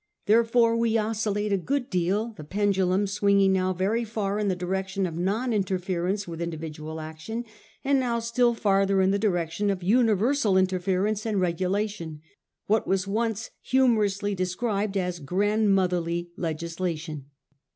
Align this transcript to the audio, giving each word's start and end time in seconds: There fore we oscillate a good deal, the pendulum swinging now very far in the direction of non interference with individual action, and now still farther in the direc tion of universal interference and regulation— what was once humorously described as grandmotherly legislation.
There 0.25 0.43
fore 0.43 0.75
we 0.77 0.97
oscillate 0.97 1.53
a 1.53 1.57
good 1.59 1.91
deal, 1.91 2.33
the 2.35 2.43
pendulum 2.43 3.05
swinging 3.05 3.53
now 3.53 3.71
very 3.71 4.03
far 4.03 4.39
in 4.39 4.47
the 4.47 4.55
direction 4.55 5.05
of 5.05 5.15
non 5.15 5.53
interference 5.53 6.27
with 6.27 6.41
individual 6.41 6.99
action, 6.99 7.45
and 7.83 7.99
now 7.99 8.17
still 8.17 8.55
farther 8.55 8.99
in 9.03 9.11
the 9.11 9.19
direc 9.19 9.51
tion 9.51 9.69
of 9.69 9.83
universal 9.83 10.57
interference 10.57 11.23
and 11.23 11.39
regulation— 11.39 12.21
what 12.65 12.87
was 12.87 13.05
once 13.07 13.51
humorously 13.61 14.33
described 14.33 14.97
as 14.97 15.19
grandmotherly 15.19 16.31
legislation. 16.35 17.25